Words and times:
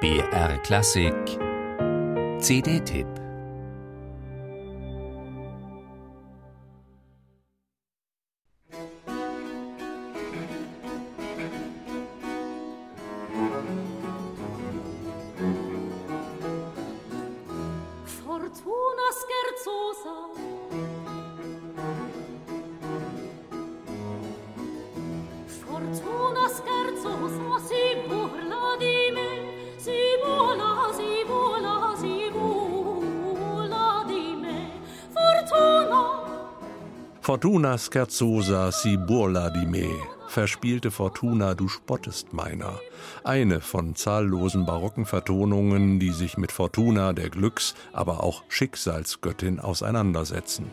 BR 0.00 0.56
Klassik. 0.62 1.38
CD-Tipp 2.40 3.19
Fortuna 37.22 37.76
scherzosa 37.76 38.72
si 38.72 38.96
burla 38.96 39.50
di 39.50 39.66
me. 39.66 39.86
Verspielte 40.26 40.90
Fortuna, 40.90 41.54
du 41.54 41.68
spottest 41.68 42.32
meiner. 42.32 42.80
Eine 43.24 43.60
von 43.60 43.94
zahllosen 43.94 44.64
barocken 44.64 45.04
Vertonungen, 45.04 46.00
die 46.00 46.12
sich 46.12 46.38
mit 46.38 46.50
Fortuna, 46.50 47.12
der 47.12 47.28
Glücks-, 47.28 47.74
aber 47.92 48.24
auch 48.24 48.42
Schicksalsgöttin 48.48 49.60
auseinandersetzen. 49.60 50.70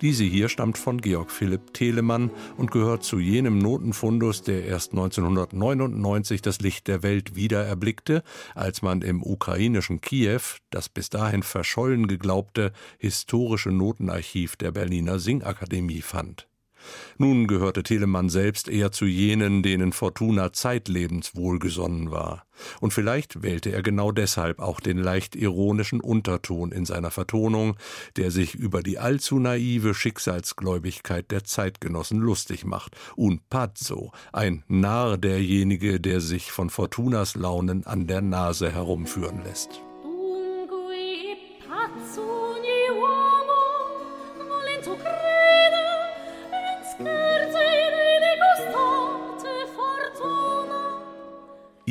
Diese 0.00 0.24
hier 0.24 0.48
stammt 0.48 0.78
von 0.78 1.00
Georg 1.00 1.30
Philipp 1.30 1.74
Telemann 1.74 2.30
und 2.56 2.70
gehört 2.70 3.04
zu 3.04 3.18
jenem 3.18 3.58
Notenfundus, 3.58 4.42
der 4.42 4.64
erst 4.64 4.92
1999 4.92 6.42
das 6.42 6.60
Licht 6.60 6.88
der 6.88 7.02
Welt 7.02 7.36
wiedererblickte, 7.36 8.22
als 8.54 8.82
man 8.82 9.02
im 9.02 9.22
ukrainischen 9.22 10.00
Kiew 10.00 10.40
das 10.70 10.88
bis 10.88 11.10
dahin 11.10 11.42
verschollen 11.42 12.06
geglaubte 12.06 12.72
historische 12.98 13.70
Notenarchiv 13.70 14.56
der 14.56 14.72
Berliner 14.72 15.18
Singakademie 15.18 16.02
fand. 16.02 16.48
Nun 17.18 17.46
gehörte 17.46 17.82
Telemann 17.82 18.28
selbst 18.28 18.68
eher 18.68 18.92
zu 18.92 19.06
jenen, 19.06 19.62
denen 19.62 19.92
Fortuna 19.92 20.52
zeitlebens 20.52 21.36
wohlgesonnen 21.36 22.10
war. 22.10 22.46
Und 22.80 22.92
vielleicht 22.92 23.42
wählte 23.42 23.70
er 23.70 23.82
genau 23.82 24.12
deshalb 24.12 24.60
auch 24.60 24.80
den 24.80 24.98
leicht 24.98 25.36
ironischen 25.36 26.00
Unterton 26.00 26.72
in 26.72 26.84
seiner 26.84 27.10
Vertonung, 27.10 27.76
der 28.16 28.30
sich 28.30 28.54
über 28.54 28.82
die 28.82 28.98
allzu 28.98 29.38
naive 29.38 29.94
Schicksalsgläubigkeit 29.94 31.30
der 31.30 31.44
Zeitgenossen 31.44 32.18
lustig 32.18 32.64
macht. 32.64 32.96
Un 33.16 33.40
pazzo, 33.50 34.12
ein 34.32 34.64
Narr 34.68 35.18
derjenige, 35.18 36.00
der 36.00 36.20
sich 36.20 36.52
von 36.52 36.70
Fortunas 36.70 37.34
Launen 37.34 37.86
an 37.86 38.06
der 38.06 38.22
Nase 38.22 38.70
herumführen 38.70 39.42
lässt. 39.44 39.82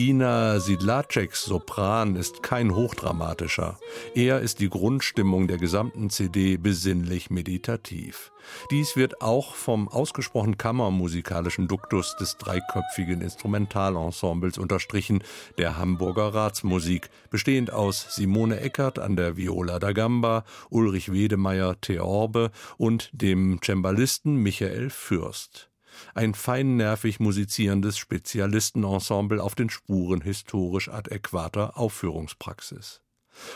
Ina 0.05 0.59
Sidlaceks 0.59 1.45
Sopran 1.45 2.17
ist 2.17 2.43
kein 2.43 2.75
hochdramatischer. 2.75 3.79
Er 4.13 4.41
ist 4.41 4.59
die 4.59 4.69
Grundstimmung 4.69 5.47
der 5.47 5.57
gesamten 5.57 6.09
CD 6.09 6.57
besinnlich 6.57 7.29
meditativ. 7.29 8.33
Dies 8.69 8.97
wird 8.97 9.21
auch 9.21 9.55
vom 9.55 9.87
ausgesprochen 9.87 10.57
kammermusikalischen 10.57 11.69
Duktus 11.69 12.17
des 12.17 12.35
dreiköpfigen 12.35 13.21
Instrumentalensembles 13.21 14.57
unterstrichen, 14.57 15.23
der 15.57 15.77
Hamburger 15.77 16.33
Ratsmusik, 16.33 17.09
bestehend 17.29 17.71
aus 17.71 18.13
Simone 18.13 18.59
Eckert 18.59 18.99
an 18.99 19.15
der 19.15 19.38
Viola 19.38 19.79
da 19.79 19.93
Gamba, 19.93 20.43
Ulrich 20.69 21.13
Wedemeyer 21.13 21.79
Theorbe 21.79 22.51
und 22.75 23.09
dem 23.13 23.61
Cembalisten 23.63 24.35
Michael 24.35 24.89
Fürst 24.89 25.69
ein 26.15 26.33
feinnervig 26.33 27.19
musizierendes 27.19 27.97
Spezialistenensemble 27.97 29.41
auf 29.41 29.55
den 29.55 29.69
Spuren 29.69 30.21
historisch 30.21 30.89
adäquater 30.89 31.77
Aufführungspraxis. 31.77 33.03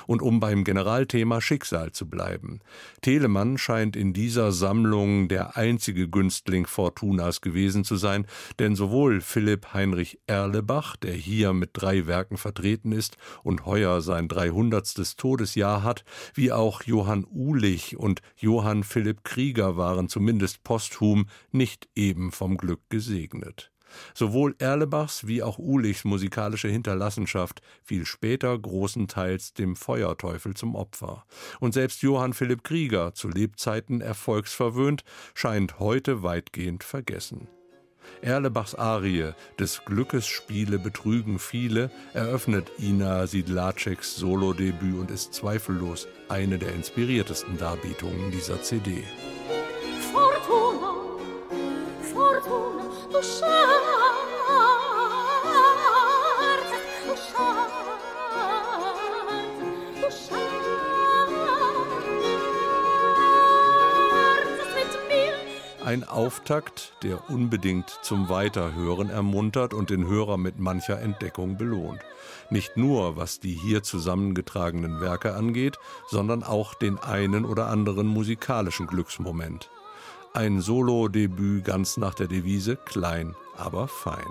Und 0.06 0.22
um 0.22 0.40
beim 0.40 0.64
Generalthema 0.64 1.42
Schicksal 1.42 1.92
zu 1.92 2.10
bleiben. 2.10 2.60
Telemann 3.02 3.58
scheint 3.58 3.96
in 3.96 4.14
dieser 4.14 4.52
Sammlung 4.52 5.28
der 5.28 5.58
einzige 5.58 6.10
Günstling 6.10 6.66
Fortunas 6.66 7.42
gewesen 7.42 7.84
zu 7.84 7.96
sein, 7.96 8.26
denn 8.60 8.76
sowohl 8.76 9.22
Philipp 9.22 9.74
Heinrich 9.74 10.20
Erlebach, 10.28 10.96
der 10.96 11.14
hier 11.14 11.54
mit 11.54 11.72
drei 11.74 12.08
Werken 12.08 12.38
vertreten 12.38 12.92
ist 12.92 13.18
und 13.44 13.66
heuer 13.66 14.02
sein 14.02 14.28
dreihundertstes 14.28 15.16
Todesjahr 15.16 15.84
hat, 15.84 16.04
wie 16.34 16.52
auch 16.52 16.84
Johann 16.84 17.26
Uhlich 17.30 17.98
und 17.98 18.22
Johann 18.38 18.84
Philipp 18.84 19.24
Krieger 19.24 19.78
waren 19.78 20.10
zumindest 20.10 20.64
posthum 20.64 21.28
nicht 21.52 21.88
eben 21.96 22.32
vom 22.32 22.58
Glück 22.58 22.82
gesegnet. 22.90 23.72
Sowohl 24.14 24.56
Erlebachs 24.60 25.28
wie 25.28 25.44
auch 25.44 25.58
Uhlichs 25.60 26.04
musikalische 26.04 26.68
Hinterlassenschaft 26.68 27.62
fiel 27.84 28.06
später 28.06 28.58
großenteils 28.58 29.54
dem 29.54 29.76
Feuerteufel 29.76 30.54
zum 30.54 30.76
Opfer. 30.76 31.26
Und 31.60 31.74
selbst 31.74 32.02
Johann 32.02 32.34
Philipp 32.34 32.64
Krieger, 32.64 33.14
zu 33.14 33.30
Lebzeiten 33.30 34.02
erfolgsverwöhnt, 34.02 35.04
scheint 35.34 35.80
heute 35.80 36.24
weitgehend 36.24 36.84
vergessen. 36.84 37.48
Erlebachs 38.22 38.74
Arie 38.76 39.34
des 39.60 39.84
Glückes 39.86 40.28
Spiele 40.28 40.80
betrügen 40.80 41.40
viele 41.40 41.92
eröffnet 42.14 42.72
Ina 42.80 43.28
Sidlaceks 43.28 44.16
Solodebüt 44.16 44.96
und 44.96 45.12
ist 45.12 45.34
zweifellos 45.34 46.08
eine 46.30 46.58
der 46.58 46.74
inspiriertesten 46.74 47.58
Darbietungen 47.58 48.32
dieser 48.32 48.62
CD. 48.62 49.04
Ein 65.88 66.04
Auftakt, 66.04 66.92
der 67.02 67.30
unbedingt 67.30 67.90
zum 68.02 68.28
Weiterhören 68.28 69.10
ermuntert 69.10 69.74
und 69.74 69.90
den 69.90 70.06
Hörer 70.06 70.38
mit 70.38 70.60
mancher 70.60 71.00
Entdeckung 71.00 71.56
belohnt. 71.58 72.02
Nicht 72.50 72.76
nur 72.76 73.16
was 73.16 73.40
die 73.40 73.54
hier 73.54 73.84
zusammengetragenen 73.84 75.00
Werke 75.00 75.34
angeht, 75.34 75.80
sondern 76.10 76.44
auch 76.44 76.74
den 76.74 77.00
einen 77.00 77.46
oder 77.46 77.68
anderen 77.68 78.06
musikalischen 78.06 78.88
Glücksmoment. 78.88 79.70
Ein 80.34 80.62
Solo-Debüt 80.62 81.66
ganz 81.66 81.98
nach 81.98 82.14
der 82.14 82.28
Devise 82.28 82.76
klein, 82.76 83.36
aber 83.58 83.88
fein. 83.88 84.28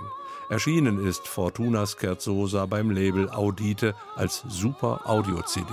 Erschienen 0.48 1.04
ist 1.04 1.26
Fortuna 1.26 1.86
Scherzosa 1.86 2.66
beim 2.66 2.90
Label 2.90 3.28
Audite 3.30 3.94
als 4.14 4.44
Super 4.48 5.00
Audio-CD. 5.04 5.72